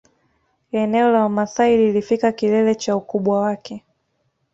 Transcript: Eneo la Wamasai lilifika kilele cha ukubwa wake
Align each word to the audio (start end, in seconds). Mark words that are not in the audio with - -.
Eneo 0.71 1.11
la 1.11 1.21
Wamasai 1.21 1.77
lilifika 1.77 2.31
kilele 2.31 2.75
cha 2.75 2.95
ukubwa 2.95 3.39
wake 3.41 3.85